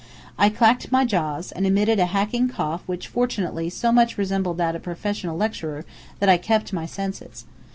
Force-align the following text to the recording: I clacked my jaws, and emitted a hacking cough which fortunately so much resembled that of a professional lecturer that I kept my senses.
I 0.35 0.49
clacked 0.49 0.91
my 0.91 1.05
jaws, 1.05 1.51
and 1.51 1.63
emitted 1.63 1.99
a 1.99 2.07
hacking 2.07 2.49
cough 2.49 2.81
which 2.87 3.07
fortunately 3.07 3.69
so 3.69 3.91
much 3.91 4.17
resembled 4.17 4.57
that 4.57 4.75
of 4.75 4.81
a 4.81 4.83
professional 4.83 5.37
lecturer 5.37 5.85
that 6.17 6.27
I 6.27 6.37
kept 6.37 6.73
my 6.73 6.87
senses. 6.87 7.45